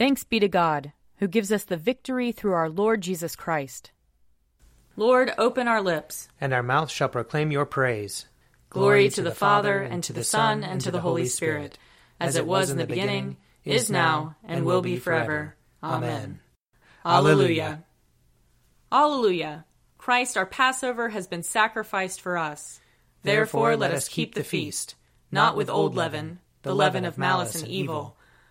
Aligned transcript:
Thanks 0.00 0.24
be 0.24 0.40
to 0.40 0.48
God, 0.48 0.94
who 1.16 1.28
gives 1.28 1.52
us 1.52 1.64
the 1.64 1.76
victory 1.76 2.32
through 2.32 2.54
our 2.54 2.70
Lord 2.70 3.02
Jesus 3.02 3.36
Christ. 3.36 3.90
Lord, 4.96 5.30
open 5.36 5.68
our 5.68 5.82
lips, 5.82 6.30
and 6.40 6.54
our 6.54 6.62
mouth 6.62 6.90
shall 6.90 7.10
proclaim 7.10 7.52
your 7.52 7.66
praise. 7.66 8.24
Glory, 8.70 9.10
to 9.10 9.20
the 9.20 9.30
Father, 9.30 9.82
and 9.82 10.02
to 10.04 10.14
the 10.14 10.24
Son, 10.24 10.64
and 10.64 10.80
to 10.80 10.90
the 10.90 11.02
Holy 11.02 11.26
Spirit, 11.26 11.76
as 12.18 12.36
it 12.36 12.46
was 12.46 12.70
in 12.70 12.78
the 12.78 12.86
beginning, 12.86 13.36
is 13.62 13.90
now, 13.90 14.36
and 14.42 14.64
will 14.64 14.80
be 14.80 14.96
forever. 14.96 15.54
Amen. 15.82 16.40
Alleluia. 17.04 17.84
Alleluia. 18.90 19.66
Christ 19.98 20.38
our 20.38 20.46
Passover 20.46 21.10
has 21.10 21.26
been 21.26 21.42
sacrificed 21.42 22.22
for 22.22 22.38
us. 22.38 22.80
Therefore 23.22 23.76
let 23.76 23.92
us 23.92 24.08
keep 24.08 24.34
the 24.34 24.44
feast, 24.44 24.94
not 25.30 25.58
with 25.58 25.68
old 25.68 25.94
leaven, 25.94 26.38
the 26.62 26.74
leaven 26.74 27.04
of 27.04 27.18
malice 27.18 27.60
and 27.60 27.70
evil, 27.70 28.16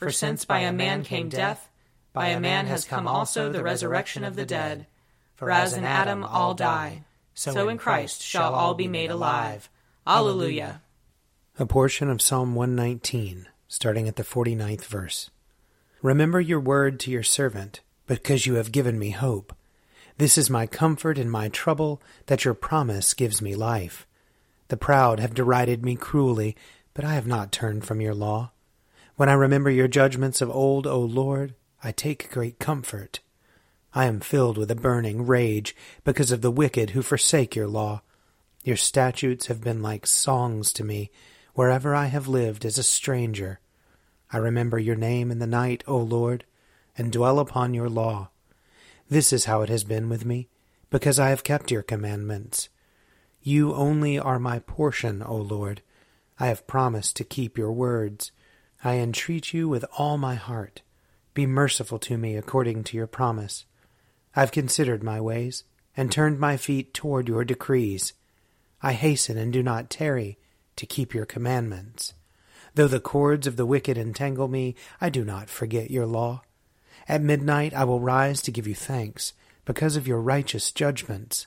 For 0.00 0.10
since 0.10 0.46
by 0.46 0.60
a 0.60 0.72
man 0.72 1.04
came 1.04 1.28
death, 1.28 1.68
by 2.14 2.28
a 2.28 2.40
man 2.40 2.64
has 2.64 2.86
come 2.86 3.06
also 3.06 3.52
the 3.52 3.62
resurrection 3.62 4.24
of 4.24 4.34
the 4.34 4.46
dead. 4.46 4.86
For 5.36 5.50
as 5.50 5.74
in 5.74 5.84
Adam 5.84 6.24
all 6.24 6.54
die, 6.54 7.04
so 7.34 7.68
in 7.68 7.76
Christ 7.76 8.22
shall 8.22 8.54
all 8.54 8.72
be 8.72 8.88
made 8.88 9.10
alive. 9.10 9.68
Alleluia. 10.06 10.80
A 11.58 11.66
portion 11.66 12.08
of 12.08 12.22
Psalm 12.22 12.54
119, 12.54 13.46
starting 13.68 14.08
at 14.08 14.16
the 14.16 14.22
49th 14.22 14.86
verse. 14.86 15.28
Remember 16.00 16.40
your 16.40 16.60
word 16.60 16.98
to 17.00 17.10
your 17.10 17.22
servant, 17.22 17.82
because 18.06 18.46
you 18.46 18.54
have 18.54 18.72
given 18.72 18.98
me 18.98 19.10
hope. 19.10 19.54
This 20.16 20.38
is 20.38 20.48
my 20.48 20.66
comfort 20.66 21.18
in 21.18 21.28
my 21.28 21.50
trouble, 21.50 22.00
that 22.24 22.46
your 22.46 22.54
promise 22.54 23.12
gives 23.12 23.42
me 23.42 23.54
life. 23.54 24.06
The 24.68 24.78
proud 24.78 25.20
have 25.20 25.34
derided 25.34 25.84
me 25.84 25.94
cruelly, 25.94 26.56
but 26.94 27.04
I 27.04 27.12
have 27.16 27.26
not 27.26 27.52
turned 27.52 27.84
from 27.84 28.00
your 28.00 28.14
law. 28.14 28.52
When 29.20 29.28
I 29.28 29.34
remember 29.34 29.68
your 29.68 29.86
judgments 29.86 30.40
of 30.40 30.48
old, 30.48 30.86
O 30.86 30.98
Lord, 30.98 31.54
I 31.84 31.92
take 31.92 32.30
great 32.32 32.58
comfort. 32.58 33.20
I 33.92 34.06
am 34.06 34.18
filled 34.18 34.56
with 34.56 34.70
a 34.70 34.74
burning 34.74 35.26
rage 35.26 35.76
because 36.04 36.32
of 36.32 36.40
the 36.40 36.50
wicked 36.50 36.90
who 36.92 37.02
forsake 37.02 37.54
your 37.54 37.66
law. 37.66 38.00
Your 38.64 38.78
statutes 38.78 39.48
have 39.48 39.60
been 39.60 39.82
like 39.82 40.06
songs 40.06 40.72
to 40.72 40.84
me 40.84 41.10
wherever 41.52 41.94
I 41.94 42.06
have 42.06 42.28
lived 42.28 42.64
as 42.64 42.78
a 42.78 42.82
stranger. 42.82 43.60
I 44.32 44.38
remember 44.38 44.78
your 44.78 44.96
name 44.96 45.30
in 45.30 45.38
the 45.38 45.46
night, 45.46 45.84
O 45.86 45.98
Lord, 45.98 46.46
and 46.96 47.12
dwell 47.12 47.38
upon 47.38 47.74
your 47.74 47.90
law. 47.90 48.30
This 49.10 49.34
is 49.34 49.44
how 49.44 49.60
it 49.60 49.68
has 49.68 49.84
been 49.84 50.08
with 50.08 50.24
me, 50.24 50.48
because 50.88 51.18
I 51.18 51.28
have 51.28 51.44
kept 51.44 51.70
your 51.70 51.82
commandments. 51.82 52.70
You 53.42 53.74
only 53.74 54.18
are 54.18 54.38
my 54.38 54.60
portion, 54.60 55.22
O 55.22 55.36
Lord. 55.36 55.82
I 56.38 56.46
have 56.46 56.66
promised 56.66 57.16
to 57.16 57.24
keep 57.24 57.58
your 57.58 57.72
words. 57.72 58.32
I 58.82 58.94
entreat 58.94 59.52
you 59.52 59.68
with 59.68 59.84
all 59.98 60.16
my 60.16 60.36
heart. 60.36 60.82
Be 61.34 61.46
merciful 61.46 61.98
to 62.00 62.16
me 62.16 62.36
according 62.36 62.84
to 62.84 62.96
your 62.96 63.06
promise. 63.06 63.66
I've 64.34 64.52
considered 64.52 65.02
my 65.02 65.20
ways, 65.20 65.64
and 65.96 66.10
turned 66.10 66.38
my 66.38 66.56
feet 66.56 66.94
toward 66.94 67.28
your 67.28 67.44
decrees. 67.44 68.14
I 68.82 68.92
hasten 68.92 69.36
and 69.36 69.52
do 69.52 69.62
not 69.62 69.90
tarry 69.90 70.38
to 70.76 70.86
keep 70.86 71.12
your 71.12 71.26
commandments. 71.26 72.14
Though 72.74 72.88
the 72.88 73.00
cords 73.00 73.46
of 73.46 73.56
the 73.56 73.66
wicked 73.66 73.98
entangle 73.98 74.48
me, 74.48 74.76
I 75.00 75.10
do 75.10 75.24
not 75.24 75.50
forget 75.50 75.90
your 75.90 76.06
law. 76.06 76.42
At 77.08 77.22
midnight 77.22 77.74
I 77.74 77.84
will 77.84 78.00
rise 78.00 78.40
to 78.42 78.52
give 78.52 78.66
you 78.66 78.74
thanks, 78.74 79.34
because 79.64 79.96
of 79.96 80.08
your 80.08 80.20
righteous 80.20 80.72
judgments. 80.72 81.46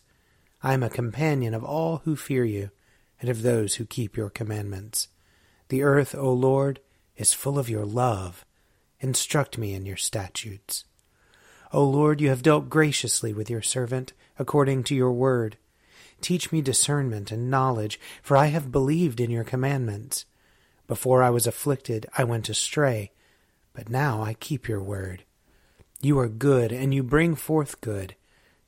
I 0.62 0.74
am 0.74 0.84
a 0.84 0.90
companion 0.90 1.54
of 1.54 1.64
all 1.64 2.02
who 2.06 2.16
fear 2.16 2.46
you, 2.46 2.70
and 3.20 3.30
of 3.30 3.42
those 3.42 3.76
who 3.76 3.86
keep 3.86 4.16
your 4.16 4.30
commandments. 4.30 5.08
The 5.70 5.82
earth, 5.82 6.14
O 6.14 6.32
Lord, 6.32 6.80
is 7.18 7.34
full 7.34 7.60
of 7.60 7.70
your 7.70 7.86
love. 7.86 8.46
Instruct 9.00 9.58
me 9.58 9.74
in 9.74 9.86
your 9.86 9.98
statutes. 9.98 10.86
O 11.72 11.84
Lord, 11.84 12.22
you 12.22 12.30
have 12.30 12.44
dealt 12.44 12.70
graciously 12.70 13.34
with 13.34 13.50
your 13.50 13.62
servant, 13.62 14.14
according 14.38 14.84
to 14.86 14.96
your 14.96 15.12
word. 15.12 15.58
Teach 16.22 16.52
me 16.52 16.62
discernment 16.62 17.32
and 17.32 17.50
knowledge, 17.50 18.00
for 18.22 18.38
I 18.38 18.48
have 18.48 18.72
believed 18.72 19.20
in 19.20 19.32
your 19.32 19.44
commandments. 19.44 20.26
Before 20.88 21.24
I 21.24 21.30
was 21.30 21.48
afflicted, 21.48 22.06
I 22.18 22.24
went 22.24 22.50
astray, 22.50 23.12
but 23.74 23.90
now 23.90 24.22
I 24.22 24.36
keep 24.36 24.68
your 24.68 24.82
word. 24.82 25.24
You 26.02 26.20
are 26.20 26.30
good, 26.30 26.72
and 26.72 26.94
you 26.94 27.04
bring 27.04 27.36
forth 27.36 27.82
good. 27.82 28.16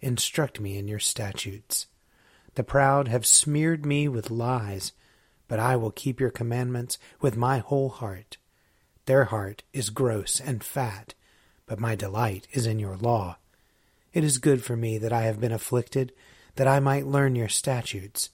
Instruct 0.01 0.59
me 0.59 0.77
in 0.77 0.88
your 0.88 1.00
statutes. 1.00 1.88
The 2.56 2.63
proud 2.63 3.07
have 3.07 3.25
smeared 3.25 3.85
me 3.85 4.07
with 4.07 4.31
lies 4.31 4.94
but 5.47 5.59
I 5.59 5.75
will 5.75 5.91
keep 5.91 6.19
your 6.19 6.31
commandments 6.31 6.97
with 7.22 7.38
my 7.38 7.59
whole 7.59 7.89
heart. 7.89 8.38
Their 9.06 9.25
heart 9.25 9.63
is 9.73 9.89
gross 9.89 10.39
and 10.39 10.63
fat, 10.63 11.13
but 11.66 11.79
my 11.79 11.95
delight 11.95 12.47
is 12.51 12.66
in 12.66 12.79
your 12.79 12.97
law. 12.97 13.38
It 14.13 14.23
is 14.23 14.38
good 14.38 14.63
for 14.63 14.75
me 14.75 14.97
that 14.97 15.13
I 15.13 15.23
have 15.23 15.39
been 15.39 15.51
afflicted, 15.51 16.13
that 16.56 16.67
I 16.67 16.79
might 16.79 17.06
learn 17.06 17.35
your 17.35 17.50
statutes. 17.50 18.29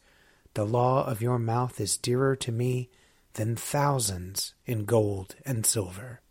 The 0.54 0.66
law 0.66 1.06
of 1.06 1.22
your 1.22 1.40
mouth 1.40 1.80
is 1.80 1.98
dearer 1.98 2.36
to 2.38 2.52
me 2.52 2.90
than 3.34 3.56
thousands 3.56 4.54
in 4.66 4.86
gold 4.86 5.36
and 5.46 5.66
silver. 5.66 6.22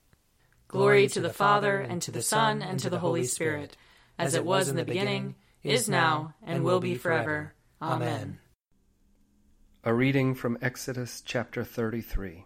Glory 0.69 1.09
to 1.09 1.21
the 1.21 1.33
Father, 1.33 1.81
and 1.81 2.01
to 2.03 2.11
the 2.11 2.23
Son, 2.23 2.63
and 2.63 2.79
to 2.81 2.91
the 2.91 3.01
Holy 3.01 3.25
Spirit, 3.25 3.77
as 4.19 4.35
it 4.35 4.45
was 4.45 4.69
in 4.69 4.77
the 4.77 4.85
beginning, 4.85 5.35
is 5.63 5.89
now, 5.89 6.35
and 6.43 6.63
will 6.63 6.81
be 6.81 6.95
forever. 6.95 7.55
Amen. 7.83 8.40
A 9.83 9.95
reading 9.95 10.35
from 10.35 10.59
Exodus 10.61 11.23
chapter 11.23 11.65
33. 11.65 12.45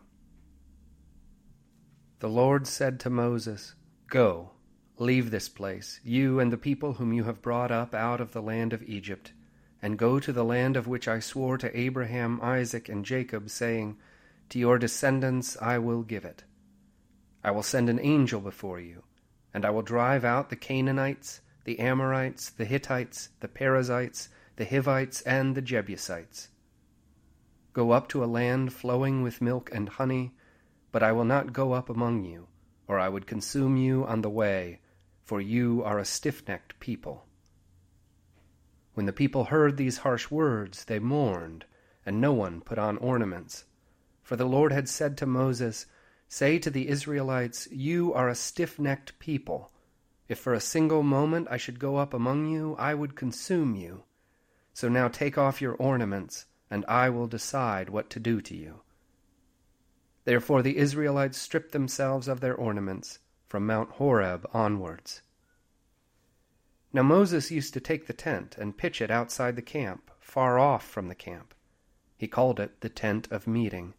The 2.21 2.29
Lord 2.29 2.69
said 2.69 3.01
to 3.01 3.11
Moses, 3.11 3.75
Go, 4.07 4.53
leave 4.99 5.33
this 5.33 5.49
place, 5.49 5.99
you 6.05 6.39
and 6.39 6.53
the 6.53 6.57
people 6.57 6.93
whom 6.93 7.13
you 7.13 7.25
have 7.25 7.43
brought 7.43 7.73
up 7.73 7.93
out 7.93 8.21
of 8.21 8.31
the 8.31 8.41
land 8.41 8.73
of 8.73 8.85
Egypt, 8.85 9.33
and 9.83 9.99
go 9.99 10.21
to 10.21 10.33
the 10.33 10.45
land 10.45 10.77
of 10.77 10.87
which 10.87 11.09
I 11.09 11.19
swore 11.19 11.59
to 11.59 11.77
Abraham, 11.77 12.39
Isaac, 12.41 12.89
and 12.89 13.05
Jacob, 13.05 13.51
saying, 13.51 13.97
To 14.51 14.61
your 14.61 14.79
descendants 14.79 15.57
I 15.61 15.79
will 15.79 16.05
give 16.05 16.25
it. 16.25 16.45
I 17.43 17.51
will 17.51 17.65
send 17.65 17.91
an 17.91 17.99
angel 17.99 18.41
before 18.41 18.79
you, 18.79 19.03
and 19.53 19.65
I 19.65 19.71
will 19.71 19.83
drive 19.83 20.25
out 20.25 20.51
the 20.51 20.57
Canaanites, 20.57 21.41
the 21.65 21.81
Amorites, 21.81 22.51
the 22.51 22.65
Hittites, 22.65 23.31
the 23.41 23.49
Perizzites, 23.49 24.29
the 24.55 24.65
Hivites, 24.65 25.21
and 25.23 25.57
the 25.57 25.63
Jebusites 25.63 26.51
Go 27.75 27.91
up 27.91 28.07
to 28.11 28.23
a 28.23 28.27
land 28.27 28.73
flowing 28.73 29.23
with 29.25 29.43
milk 29.43 29.69
and 29.73 29.89
honey, 29.89 30.33
but 30.93 31.03
I 31.03 31.11
will 31.11 31.25
not 31.25 31.53
go 31.53 31.73
up 31.73 31.91
among 31.91 32.23
you, 32.25 32.47
or 32.87 33.01
I 33.01 33.09
would 33.09 33.27
consume 33.27 33.77
you 33.77 34.07
on 34.07 34.23
the 34.23 34.31
way, 34.31 34.81
for 35.25 35.41
you 35.41 35.83
are 35.83 35.99
a 35.99 36.05
stiff 36.05 36.47
necked 36.47 36.79
people. 36.79 37.27
When 38.95 39.07
the 39.07 39.13
people 39.13 39.47
heard 39.47 39.77
these 39.77 39.99
harsh 39.99 40.31
words, 40.31 40.85
they 40.85 41.01
mourned, 41.01 41.65
and 42.07 42.21
no 42.21 42.33
one 42.33 42.61
put 42.61 42.79
on 42.79 42.97
ornaments. 42.99 43.65
For 44.23 44.37
the 44.37 44.45
Lord 44.47 44.71
had 44.71 44.89
said 44.89 45.17
to 45.19 45.27
Moses, 45.27 45.87
Say 46.29 46.61
to 46.61 46.71
the 46.71 46.87
Israelites, 46.87 47.67
You 47.73 48.15
are 48.15 48.29
a 48.29 48.37
stiff 48.37 48.79
necked 48.79 49.19
people. 49.19 49.73
If 50.29 50.39
for 50.39 50.55
a 50.55 50.61
single 50.61 51.03
moment 51.03 51.49
I 51.51 51.57
should 51.57 51.81
go 51.81 51.97
up 51.97 52.15
among 52.15 52.47
you, 52.47 52.77
I 52.79 52.95
would 52.95 53.17
consume 53.17 53.75
you. 53.75 54.05
So 54.73 54.89
now 54.89 55.09
take 55.09 55.37
off 55.37 55.61
your 55.61 55.75
ornaments 55.75 56.47
and 56.75 56.85
I 56.89 57.09
will 57.09 57.29
decide 57.29 57.89
what 57.89 58.11
to 58.11 58.19
do 58.19 58.41
to 58.41 58.57
you. 58.57 58.81
Therefore 60.25 60.61
the 60.61 60.77
Israelites 60.77 61.39
stripped 61.39 61.71
themselves 61.71 62.27
of 62.27 62.41
their 62.41 62.57
ornaments 62.57 63.21
from 63.47 63.65
Mount 63.65 63.91
Horeb 63.93 64.45
onwards. 64.53 65.23
Now 66.93 67.05
Moses 67.05 67.53
used 67.53 67.75
to 67.75 67.81
take 67.81 68.09
the 68.09 68.13
tent 68.13 68.57
and 68.59 68.77
pitch 68.77 69.01
it 69.01 69.09
outside 69.09 69.55
the 69.55 69.63
camp, 69.63 70.11
far 70.19 70.59
off 70.59 70.85
from 70.85 71.07
the 71.07 71.15
camp. 71.15 71.55
He 72.17 72.27
called 72.27 72.59
it 72.59 72.81
the 72.81 72.89
tent 72.89 73.29
of 73.31 73.47
meeting. 73.47 73.95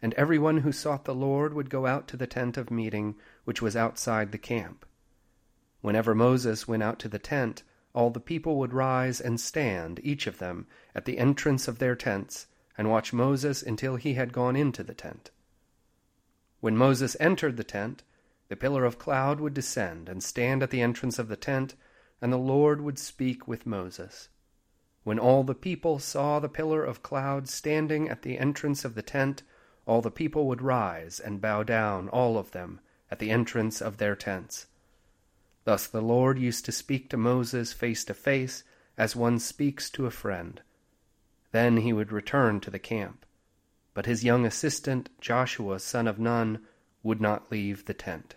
And 0.00 0.14
everyone 0.14 0.60
who 0.60 0.72
sought 0.72 1.04
the 1.04 1.14
Lord 1.14 1.52
would 1.52 1.68
go 1.68 1.84
out 1.84 2.08
to 2.08 2.16
the 2.16 2.26
tent 2.26 2.56
of 2.56 2.70
meeting, 2.70 3.16
which 3.44 3.60
was 3.60 3.76
outside 3.76 4.32
the 4.32 4.38
camp. 4.38 4.86
Whenever 5.82 6.14
Moses 6.14 6.66
went 6.66 6.82
out 6.82 6.98
to 7.00 7.10
the 7.10 7.18
tent, 7.18 7.62
all 7.94 8.10
the 8.10 8.20
people 8.20 8.56
would 8.56 8.74
rise 8.74 9.20
and 9.20 9.40
stand, 9.40 10.00
each 10.02 10.26
of 10.26 10.38
them, 10.38 10.66
at 10.94 11.04
the 11.04 11.16
entrance 11.16 11.68
of 11.68 11.78
their 11.78 11.94
tents, 11.94 12.48
and 12.76 12.90
watch 12.90 13.12
Moses 13.12 13.62
until 13.62 13.96
he 13.96 14.14
had 14.14 14.32
gone 14.32 14.56
into 14.56 14.82
the 14.82 14.94
tent. 14.94 15.30
When 16.60 16.76
Moses 16.76 17.16
entered 17.20 17.56
the 17.56 17.64
tent, 17.64 18.02
The 18.48 18.56
pillar 18.56 18.84
of 18.84 18.98
cloud 18.98 19.40
would 19.40 19.54
descend 19.54 20.08
and 20.08 20.22
stand 20.22 20.62
at 20.62 20.70
the 20.70 20.82
entrance 20.82 21.18
of 21.18 21.28
the 21.28 21.36
tent, 21.36 21.76
and 22.20 22.32
the 22.32 22.36
Lord 22.36 22.80
would 22.80 22.98
speak 22.98 23.46
with 23.46 23.64
Moses. 23.64 24.28
When 25.04 25.18
all 25.18 25.44
the 25.44 25.54
people 25.54 25.98
saw 25.98 26.40
the 26.40 26.48
pillar 26.48 26.84
of 26.84 27.02
cloud 27.02 27.48
standing 27.48 28.08
at 28.08 28.22
the 28.22 28.38
entrance 28.38 28.84
of 28.84 28.94
the 28.94 29.02
tent, 29.02 29.42
all 29.86 30.00
the 30.00 30.10
people 30.10 30.46
would 30.48 30.62
rise 30.62 31.20
and 31.20 31.40
bow 31.40 31.62
down, 31.62 32.08
all 32.08 32.38
of 32.38 32.50
them, 32.50 32.80
at 33.10 33.18
the 33.18 33.30
entrance 33.30 33.80
of 33.80 33.98
their 33.98 34.16
tents. 34.16 34.66
Thus 35.64 35.86
the 35.86 36.00
Lord 36.00 36.38
used 36.38 36.64
to 36.66 36.72
speak 36.72 37.08
to 37.10 37.16
Moses 37.16 37.72
face 37.72 38.04
to 38.04 38.14
face, 38.14 38.64
as 38.96 39.16
one 39.16 39.38
speaks 39.38 39.90
to 39.90 40.06
a 40.06 40.10
friend. 40.10 40.60
Then 41.52 41.78
he 41.78 41.92
would 41.92 42.12
return 42.12 42.60
to 42.60 42.70
the 42.70 42.78
camp. 42.78 43.26
But 43.92 44.06
his 44.06 44.24
young 44.24 44.44
assistant, 44.44 45.08
Joshua 45.20 45.80
son 45.80 46.06
of 46.06 46.18
Nun, 46.18 46.60
would 47.02 47.20
not 47.20 47.50
leave 47.50 47.84
the 47.84 47.94
tent. 47.94 48.34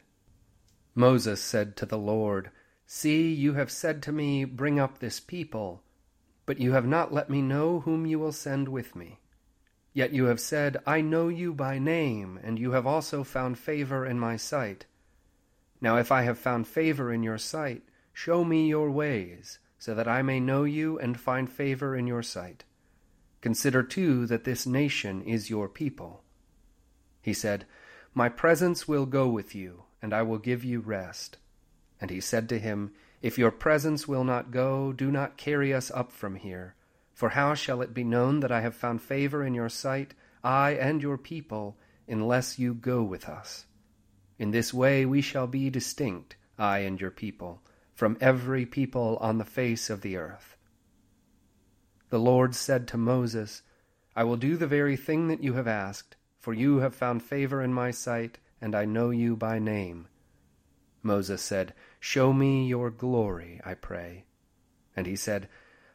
Moses 0.95 1.41
said 1.41 1.75
to 1.77 1.85
the 1.85 1.97
Lord, 1.97 2.51
See, 2.85 3.33
you 3.33 3.53
have 3.53 3.71
said 3.71 4.01
to 4.03 4.11
me, 4.11 4.45
Bring 4.45 4.79
up 4.79 4.99
this 4.99 5.19
people 5.19 5.83
but 6.47 6.61
you 6.61 6.71
have 6.71 6.87
not 6.87 7.13
let 7.13 7.29
me 7.29 7.41
know 7.41 7.81
whom 7.81 8.05
you 8.07 8.17
will 8.17 8.31
send 8.31 8.69
with 8.69 8.95
me. 8.95 9.19
Yet 9.93 10.13
you 10.13 10.25
have 10.25 10.39
said, 10.39 10.77
I 10.87 11.01
know 11.01 11.27
you 11.27 11.53
by 11.53 11.77
name, 11.77 12.39
and 12.41 12.57
you 12.57 12.71
have 12.71 12.87
also 12.87 13.23
found 13.23 13.59
favor 13.59 14.05
in 14.05 14.17
my 14.17 14.37
sight. 14.37 14.85
Now 15.79 15.97
if 15.97 16.11
I 16.11 16.23
have 16.23 16.37
found 16.37 16.67
favor 16.67 17.11
in 17.13 17.23
your 17.23 17.37
sight, 17.37 17.83
show 18.13 18.43
me 18.43 18.67
your 18.67 18.89
ways, 18.91 19.59
so 19.77 19.93
that 19.93 20.07
I 20.07 20.21
may 20.21 20.39
know 20.39 20.63
you 20.63 20.97
and 20.99 21.19
find 21.19 21.49
favor 21.49 21.95
in 21.95 22.07
your 22.07 22.23
sight. 22.23 22.63
Consider 23.41 23.83
too 23.83 24.25
that 24.27 24.43
this 24.43 24.65
nation 24.65 25.21
is 25.21 25.49
your 25.49 25.69
people. 25.69 26.23
He 27.21 27.33
said, 27.33 27.65
My 28.13 28.29
presence 28.29 28.87
will 28.87 29.05
go 29.05 29.27
with 29.27 29.53
you, 29.53 29.83
and 30.01 30.13
I 30.13 30.23
will 30.23 30.39
give 30.39 30.63
you 30.63 30.79
rest. 30.79 31.37
And 32.01 32.09
he 32.09 32.19
said 32.19 32.49
to 32.49 32.59
him, 32.59 32.91
if 33.21 33.37
your 33.37 33.51
presence 33.51 34.07
will 34.07 34.23
not 34.23 34.51
go, 34.51 34.93
do 34.93 35.09
not 35.11 35.37
carry 35.37 35.73
us 35.73 35.89
up 35.91 36.11
from 36.11 36.35
here. 36.35 36.75
For 37.13 37.29
how 37.29 37.55
shall 37.55 37.81
it 37.81 37.93
be 37.93 38.03
known 38.03 38.41
that 38.41 38.51
I 38.51 38.61
have 38.61 38.75
found 38.75 39.01
favor 39.01 39.43
in 39.43 39.55
your 39.55 39.69
sight, 39.69 40.13
I 40.43 40.71
and 40.71 41.01
your 41.01 41.17
people, 41.17 41.77
unless 42.07 42.59
you 42.59 42.75
go 42.75 43.01
with 43.03 43.27
us? 43.27 43.65
In 44.39 44.51
this 44.51 44.73
way 44.73 45.05
we 45.05 45.21
shall 45.21 45.47
be 45.47 45.69
distinct, 45.69 46.35
I 46.57 46.79
and 46.79 46.99
your 46.99 47.11
people, 47.11 47.61
from 47.93 48.17
every 48.21 48.65
people 48.65 49.17
on 49.19 49.37
the 49.37 49.45
face 49.45 49.89
of 49.89 50.01
the 50.01 50.17
earth. 50.17 50.57
The 52.09 52.19
Lord 52.19 52.55
said 52.55 52.87
to 52.89 52.97
Moses, 52.97 53.63
I 54.15 54.23
will 54.23 54.37
do 54.37 54.55
the 54.57 54.67
very 54.67 54.95
thing 54.95 55.27
that 55.27 55.43
you 55.43 55.53
have 55.53 55.67
asked, 55.67 56.15
for 56.39 56.53
you 56.53 56.77
have 56.77 56.95
found 56.95 57.21
favor 57.23 57.61
in 57.61 57.73
my 57.73 57.91
sight, 57.91 58.37
and 58.61 58.73
I 58.75 58.85
know 58.85 59.09
you 59.09 59.35
by 59.35 59.59
name. 59.59 60.07
Moses 61.03 61.41
said, 61.41 61.73
Show 61.99 62.33
me 62.33 62.67
your 62.67 62.89
glory, 62.89 63.61
I 63.65 63.73
pray. 63.73 64.25
And 64.95 65.05
he 65.05 65.15
said, 65.15 65.49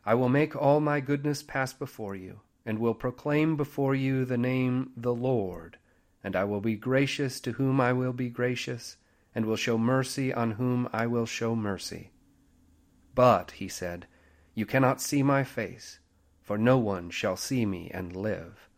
I 0.04 0.14
will 0.14 0.28
make 0.28 0.54
all 0.54 0.80
my 0.80 1.00
goodness 1.00 1.42
pass 1.42 1.72
before 1.72 2.14
you, 2.14 2.40
and 2.66 2.78
will 2.78 2.94
proclaim 2.94 3.56
before 3.56 3.94
you 3.94 4.24
the 4.24 4.38
name 4.38 4.92
the 4.96 5.14
Lord, 5.14 5.78
and 6.22 6.36
I 6.36 6.44
will 6.44 6.60
be 6.60 6.76
gracious 6.76 7.40
to 7.40 7.52
whom 7.52 7.80
I 7.80 7.92
will 7.92 8.12
be 8.12 8.28
gracious, 8.28 8.96
and 9.34 9.46
will 9.46 9.56
show 9.56 9.78
mercy 9.78 10.32
on 10.32 10.52
whom 10.52 10.88
I 10.92 11.06
will 11.06 11.26
show 11.26 11.54
mercy. 11.56 12.10
But, 13.14 13.52
he 13.52 13.68
said, 13.68 14.06
you 14.54 14.66
cannot 14.66 15.00
see 15.00 15.22
my 15.22 15.44
face, 15.44 15.98
for 16.42 16.58
no 16.58 16.78
one 16.78 17.10
shall 17.10 17.36
see 17.36 17.64
me 17.64 17.90
and 17.92 18.14
live. 18.14 18.68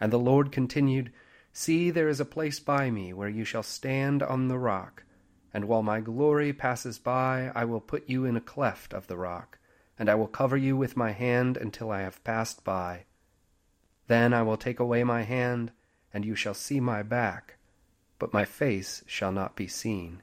And 0.00 0.12
the 0.12 0.18
Lord 0.18 0.52
continued, 0.52 1.12
See, 1.52 1.90
there 1.90 2.08
is 2.08 2.20
a 2.20 2.24
place 2.24 2.60
by 2.60 2.90
me 2.90 3.12
where 3.12 3.28
you 3.28 3.44
shall 3.44 3.62
stand 3.62 4.22
on 4.22 4.48
the 4.48 4.58
rock 4.58 5.04
and 5.54 5.66
while 5.66 5.82
my 5.82 6.00
glory 6.00 6.52
passes 6.52 6.98
by, 6.98 7.52
I 7.54 7.64
will 7.64 7.80
put 7.80 8.08
you 8.08 8.24
in 8.24 8.36
a 8.36 8.40
cleft 8.40 8.94
of 8.94 9.06
the 9.06 9.18
rock, 9.18 9.58
and 9.98 10.08
I 10.08 10.14
will 10.14 10.26
cover 10.26 10.56
you 10.56 10.76
with 10.76 10.96
my 10.96 11.12
hand 11.12 11.56
until 11.56 11.90
I 11.90 12.00
have 12.00 12.24
passed 12.24 12.64
by. 12.64 13.04
Then 14.06 14.32
I 14.32 14.42
will 14.42 14.56
take 14.56 14.80
away 14.80 15.04
my 15.04 15.22
hand, 15.22 15.72
and 16.12 16.24
you 16.24 16.34
shall 16.34 16.54
see 16.54 16.80
my 16.80 17.02
back, 17.02 17.56
but 18.18 18.32
my 18.32 18.44
face 18.44 19.02
shall 19.06 19.32
not 19.32 19.56
be 19.56 19.66
seen. 19.66 20.22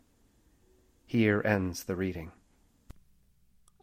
Here 1.06 1.42
ends 1.44 1.86
the 1.86 1.96
reading. 1.96 2.32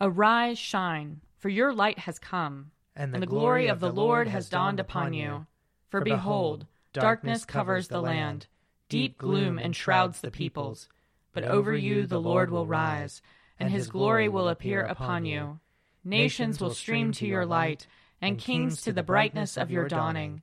Arise, 0.01 0.59
shine, 0.59 1.21
for 1.39 1.49
your 1.49 1.73
light 1.73 2.01
has 2.01 2.19
come, 2.19 2.71
and 2.95 3.13
the, 3.13 3.17
and 3.17 3.23
the 3.23 3.27
glory, 3.27 3.63
glory 3.63 3.67
of 3.69 3.81
the 3.81 3.93
Lord 3.93 4.29
has 4.29 4.49
dawned 4.49 4.79
upon 4.79 5.13
you. 5.13 5.47
For 5.89 6.01
behold, 6.01 6.67
darkness 6.93 7.45
covers 7.45 7.89
the 7.89 8.01
land, 8.01 8.47
deep 8.89 9.19
gloom 9.19 9.59
enshrouds 9.59 10.21
the 10.21 10.31
peoples. 10.31 10.89
But 11.33 11.45
over 11.45 11.75
you 11.75 12.07
the 12.07 12.21
Lord 12.21 12.51
will 12.51 12.67
rise, 12.67 13.21
and 13.59 13.71
his 13.71 13.89
glory 13.89 14.29
will 14.29 14.49
appear 14.49 14.83
upon 14.83 15.25
you. 15.25 15.61
Nations 16.05 16.61
will 16.61 16.73
stream 16.73 17.13
to 17.13 17.27
your 17.27 17.45
light, 17.45 17.87
and 18.21 18.39
kings 18.39 18.81
to 18.83 18.93
the 18.93 19.03
brightness 19.03 19.57
of 19.57 19.71
your 19.71 19.89
dawning. 19.89 20.43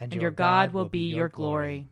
and 0.00 0.14
your 0.14 0.30
God 0.30 0.72
will 0.72 0.86
be 0.86 1.14
your 1.14 1.28
glory. 1.28 1.88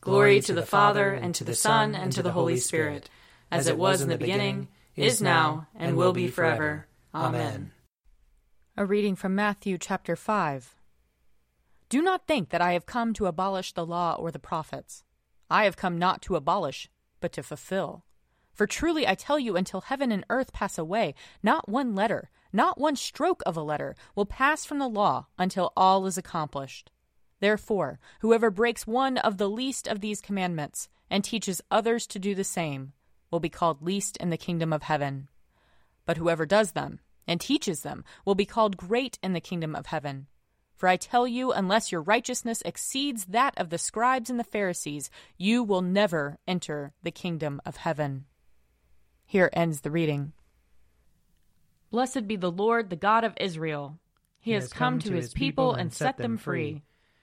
Glory 0.00 0.40
to 0.40 0.54
the 0.54 0.64
Father, 0.64 1.12
and 1.12 1.34
to 1.34 1.44
the 1.44 1.54
Son, 1.54 1.94
and 1.94 2.10
to 2.12 2.22
the 2.22 2.32
Holy 2.32 2.56
Spirit, 2.56 3.10
as 3.50 3.66
it 3.66 3.76
was 3.76 4.00
in 4.00 4.08
the 4.08 4.16
beginning, 4.16 4.68
is 4.96 5.20
now, 5.20 5.68
and 5.74 5.96
will 5.96 6.14
be 6.14 6.28
forever. 6.28 6.86
Amen. 7.14 7.72
A 8.76 8.86
reading 8.86 9.14
from 9.14 9.34
Matthew 9.34 9.76
chapter 9.76 10.16
5. 10.16 10.74
Do 11.88 12.00
not 12.00 12.26
think 12.26 12.48
that 12.50 12.60
I 12.62 12.72
have 12.72 12.86
come 12.86 13.12
to 13.14 13.26
abolish 13.26 13.72
the 13.72 13.84
law 13.84 14.14
or 14.14 14.30
the 14.30 14.38
prophets. 14.38 15.04
I 15.50 15.64
have 15.64 15.76
come 15.76 15.98
not 15.98 16.22
to 16.22 16.36
abolish, 16.36 16.88
but 17.20 17.32
to 17.32 17.42
fulfill. 17.42 18.04
For 18.54 18.66
truly 18.66 19.06
I 19.06 19.14
tell 19.14 19.38
you, 19.38 19.56
until 19.56 19.82
heaven 19.82 20.12
and 20.12 20.24
earth 20.30 20.52
pass 20.52 20.78
away, 20.78 21.14
not 21.42 21.68
one 21.68 21.94
letter, 21.94 22.30
not 22.52 22.78
one 22.78 22.96
stroke 22.96 23.42
of 23.46 23.56
a 23.56 23.62
letter, 23.62 23.94
will 24.14 24.26
pass 24.26 24.64
from 24.64 24.78
the 24.78 24.88
law 24.88 25.26
until 25.38 25.72
all 25.76 26.06
is 26.06 26.18
accomplished. 26.18 26.90
Therefore, 27.40 27.98
whoever 28.20 28.50
breaks 28.50 28.86
one 28.86 29.18
of 29.18 29.38
the 29.38 29.48
least 29.48 29.86
of 29.86 30.00
these 30.00 30.20
commandments 30.20 30.88
and 31.10 31.24
teaches 31.24 31.62
others 31.70 32.06
to 32.08 32.18
do 32.18 32.34
the 32.34 32.44
same 32.44 32.92
will 33.30 33.40
be 33.40 33.48
called 33.48 33.82
least 33.82 34.16
in 34.16 34.30
the 34.30 34.36
kingdom 34.36 34.72
of 34.72 34.84
heaven. 34.84 35.28
But 36.04 36.16
whoever 36.16 36.46
does 36.46 36.72
them 36.72 37.00
and 37.26 37.40
teaches 37.40 37.82
them 37.82 38.04
will 38.24 38.34
be 38.34 38.46
called 38.46 38.76
great 38.76 39.18
in 39.22 39.34
the 39.34 39.40
kingdom 39.40 39.76
of 39.76 39.86
heaven. 39.86 40.26
For 40.74 40.88
I 40.88 40.96
tell 40.96 41.26
you, 41.26 41.52
unless 41.52 41.90
your 41.92 42.00
righteousness 42.00 42.62
exceeds 42.64 43.26
that 43.26 43.52
of 43.58 43.68
the 43.68 43.78
scribes 43.78 44.30
and 44.30 44.38
the 44.38 44.44
Pharisees, 44.44 45.10
you 45.36 45.62
will 45.62 45.82
never 45.82 46.38
enter 46.46 46.92
the 47.02 47.10
kingdom 47.10 47.60
of 47.66 47.76
heaven. 47.76 48.26
Here 49.26 49.50
ends 49.52 49.80
the 49.80 49.90
reading. 49.90 50.32
Blessed 51.90 52.26
be 52.26 52.36
the 52.36 52.50
Lord, 52.50 52.90
the 52.90 52.96
God 52.96 53.24
of 53.24 53.34
Israel. 53.38 53.98
He, 54.38 54.52
he 54.52 54.54
has 54.54 54.72
come, 54.72 54.94
come 54.94 55.10
to 55.10 55.14
his 55.14 55.34
people 55.34 55.74
and 55.74 55.92
set 55.92 56.16
them 56.16 56.38
free. 56.38 56.84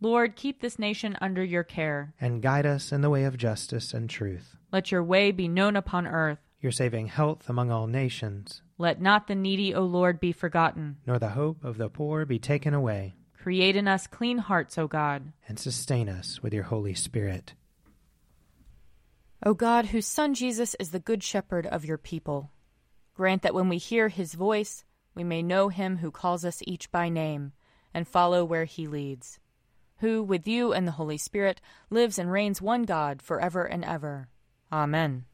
Lord, 0.00 0.36
keep 0.36 0.60
this 0.60 0.78
nation 0.78 1.16
under 1.20 1.42
your 1.42 1.64
care. 1.64 2.14
And 2.20 2.40
guide 2.40 2.66
us 2.66 2.92
in 2.92 3.00
the 3.00 3.10
way 3.10 3.24
of 3.24 3.36
justice 3.36 3.92
and 3.92 4.08
truth. 4.08 4.56
Let 4.72 4.92
your 4.92 5.02
way 5.02 5.32
be 5.32 5.48
known 5.48 5.74
upon 5.74 6.06
earth. 6.06 6.38
Your 6.60 6.72
saving 6.72 7.08
health 7.08 7.48
among 7.48 7.70
all 7.70 7.86
nations. 7.86 8.62
Let 8.78 9.00
not 9.00 9.26
the 9.26 9.34
needy, 9.34 9.74
O 9.74 9.82
Lord, 9.82 10.20
be 10.20 10.32
forgotten. 10.32 10.98
Nor 11.06 11.18
the 11.18 11.30
hope 11.30 11.64
of 11.64 11.78
the 11.78 11.88
poor 11.88 12.24
be 12.24 12.38
taken 12.38 12.74
away. 12.74 13.16
Create 13.36 13.76
in 13.76 13.88
us 13.88 14.06
clean 14.06 14.38
hearts, 14.38 14.78
O 14.78 14.86
God. 14.86 15.32
And 15.48 15.58
sustain 15.58 16.08
us 16.08 16.42
with 16.42 16.52
your 16.52 16.64
Holy 16.64 16.94
Spirit. 16.94 17.54
O 19.44 19.54
God, 19.54 19.86
whose 19.86 20.06
Son 20.06 20.34
Jesus 20.34 20.74
is 20.80 20.90
the 20.90 20.98
Good 20.98 21.22
Shepherd 21.22 21.66
of 21.66 21.84
your 21.84 21.98
people, 21.98 22.50
grant 23.14 23.42
that 23.42 23.54
when 23.54 23.68
we 23.68 23.78
hear 23.78 24.08
his 24.08 24.34
voice, 24.34 24.84
we 25.14 25.24
may 25.24 25.42
know 25.42 25.68
him 25.68 25.98
who 25.98 26.10
calls 26.10 26.44
us 26.44 26.62
each 26.66 26.90
by 26.90 27.08
name, 27.08 27.52
and 27.94 28.06
follow 28.06 28.44
where 28.44 28.64
he 28.64 28.86
leads, 28.86 29.38
who, 29.98 30.22
with 30.22 30.46
you 30.46 30.72
and 30.72 30.86
the 30.86 30.92
Holy 30.92 31.18
Spirit, 31.18 31.60
lives 31.90 32.18
and 32.18 32.30
reigns 32.30 32.62
one 32.62 32.84
God 32.84 33.22
for 33.22 33.40
ever 33.40 33.64
and 33.64 33.84
ever. 33.84 34.28
Amen. 34.72 35.24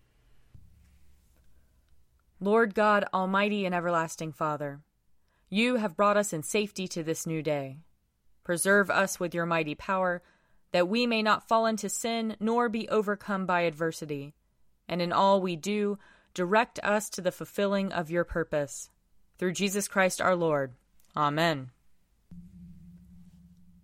Lord 2.40 2.74
God, 2.74 3.04
Almighty 3.14 3.64
and 3.64 3.74
everlasting 3.74 4.32
Father, 4.32 4.80
you 5.48 5.76
have 5.76 5.96
brought 5.96 6.16
us 6.16 6.32
in 6.32 6.42
safety 6.42 6.88
to 6.88 7.02
this 7.02 7.26
new 7.26 7.42
day. 7.42 7.78
Preserve 8.42 8.90
us 8.90 9.18
with 9.18 9.34
your 9.34 9.46
mighty 9.46 9.74
power 9.74 10.22
that 10.72 10.88
we 10.88 11.06
may 11.06 11.22
not 11.22 11.46
fall 11.46 11.66
into 11.66 11.88
sin 11.88 12.36
nor 12.40 12.68
be 12.68 12.88
overcome 12.88 13.46
by 13.46 13.60
adversity. 13.60 14.34
And 14.88 15.00
in 15.00 15.12
all 15.12 15.40
we 15.40 15.56
do, 15.56 15.98
direct 16.34 16.80
us 16.82 17.08
to 17.10 17.20
the 17.20 17.32
fulfilling 17.32 17.92
of 17.92 18.10
your 18.10 18.24
purpose. 18.24 18.90
Through 19.38 19.52
Jesus 19.52 19.88
Christ 19.88 20.20
our 20.20 20.34
Lord. 20.34 20.74
Amen. 21.16 21.70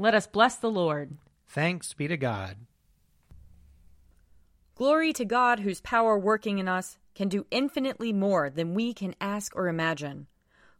Let 0.00 0.14
us 0.14 0.26
bless 0.26 0.56
the 0.56 0.70
Lord. 0.70 1.18
Thanks 1.46 1.92
be 1.92 2.08
to 2.08 2.16
God. 2.16 2.56
Glory 4.74 5.12
to 5.12 5.26
God, 5.26 5.60
whose 5.60 5.82
power 5.82 6.18
working 6.18 6.58
in 6.58 6.68
us 6.68 6.96
can 7.14 7.28
do 7.28 7.44
infinitely 7.50 8.10
more 8.10 8.48
than 8.48 8.72
we 8.72 8.94
can 8.94 9.14
ask 9.20 9.54
or 9.54 9.68
imagine. 9.68 10.26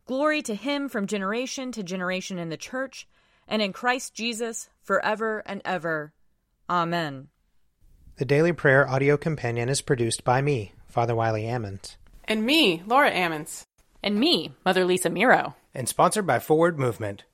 Glory 0.07 0.41
to 0.41 0.55
him 0.55 0.89
from 0.89 1.07
generation 1.07 1.71
to 1.73 1.83
generation 1.83 2.39
in 2.39 2.49
the 2.49 2.57
church 2.57 3.07
and 3.47 3.61
in 3.61 3.75
Christ 3.75 4.15
Jesus 4.15 4.71
forever 4.81 5.43
and 5.45 5.61
ever. 5.67 6.15
Amen. 6.71 7.29
The 8.17 8.25
Daily 8.25 8.55
Prayer 8.55 8.89
audio 8.89 9.19
companion 9.19 9.69
is 9.69 9.83
produced 9.83 10.25
by 10.25 10.41
me, 10.41 10.73
Father 10.89 11.15
Wiley 11.15 11.43
Ammons. 11.43 11.97
And 12.25 12.47
me, 12.47 12.83
Laura 12.87 13.11
Ammons. 13.11 13.65
And 14.03 14.19
me, 14.19 14.55
Mother 14.65 14.87
Lisa 14.87 15.11
Miro. 15.11 15.57
And 15.75 15.87
sponsored 15.91 16.27
by 16.27 16.39
Forward 16.39 16.79
Movement. 16.79 17.25